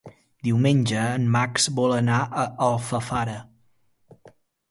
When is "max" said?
1.35-1.67